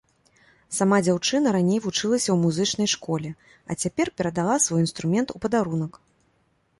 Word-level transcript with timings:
Сама 0.77 0.97
дзяўчына 1.07 1.51
раней 1.57 1.79
вучылася 1.83 2.25
ў 2.31 2.37
музычнай 2.45 2.89
школе, 2.95 3.29
а 3.73 3.77
цяпер 3.83 4.07
перадала 4.23 4.57
свой 4.65 4.81
інструмент 4.85 5.27
у 5.37 5.43
падарунак. 5.45 5.93